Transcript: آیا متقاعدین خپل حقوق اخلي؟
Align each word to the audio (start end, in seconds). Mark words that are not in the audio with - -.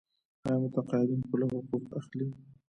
آیا 0.45 0.59
متقاعدین 0.63 1.21
خپل 1.27 1.39
حقوق 1.53 1.85
اخلي؟ 1.99 2.27